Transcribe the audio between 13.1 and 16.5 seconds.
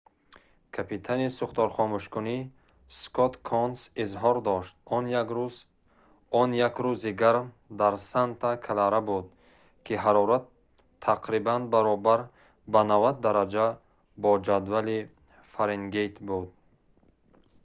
дараҷа бо ҷадвали фаренгейт буд